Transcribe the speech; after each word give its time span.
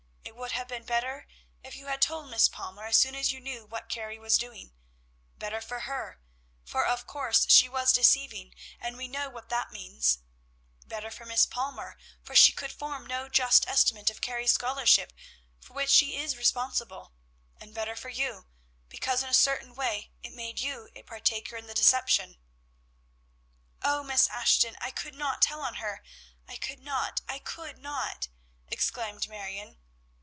It 0.23 0.47
would 0.51 0.53
have 0.53 0.67
been 0.69 0.85
better 0.85 1.27
if 1.63 1.75
you 1.75 1.85
had 1.85 2.01
told 2.01 2.29
Miss 2.29 2.49
Palmer 2.49 2.85
as 2.87 2.97
soon 2.97 3.13
as 3.13 3.31
you 3.31 3.39
knew 3.39 3.63
what 3.63 3.89
Carrie 3.89 4.17
was 4.17 4.39
doing; 4.39 4.73
better 5.37 5.61
for 5.61 5.81
her, 5.81 6.19
for 6.63 6.83
of 6.83 7.05
course 7.05 7.47
she 7.49 7.69
was 7.69 7.93
deceiving, 7.93 8.55
and 8.79 8.97
we 8.97 9.07
know 9.07 9.29
what 9.29 9.49
that 9.49 9.71
means; 9.71 10.19
better 10.83 11.11
for 11.11 11.25
Miss 11.25 11.45
Palmer, 11.45 11.95
for 12.23 12.35
she 12.35 12.51
could 12.51 12.71
form 12.71 13.05
no 13.05 13.29
just 13.29 13.67
estimate 13.67 14.09
of 14.09 14.19
Carrie's 14.19 14.51
scholarship, 14.53 15.13
for 15.59 15.73
which 15.75 15.91
she 15.91 16.17
is 16.17 16.35
responsible; 16.35 17.13
and 17.59 17.75
better 17.75 17.95
for 17.95 18.09
you, 18.09 18.47
because, 18.89 19.21
in 19.21 19.29
a 19.29 19.35
certain 19.35 19.75
way, 19.75 20.11
it 20.23 20.33
made 20.33 20.59
you 20.59 20.89
a 20.95 21.03
partaker 21.03 21.55
in 21.55 21.67
the 21.67 21.75
deception." 21.75 22.37
"O 23.83 24.01
Miss 24.03 24.27
Ashton! 24.29 24.75
I 24.81 24.89
could 24.89 25.13
not 25.15 25.43
tell 25.43 25.61
on 25.61 25.75
her; 25.75 26.01
I 26.47 26.55
could 26.55 26.79
not, 26.79 27.21
I 27.29 27.37
could 27.37 27.77
not!" 27.77 28.27
exclaimed 28.69 29.27
Marion. 29.29 29.77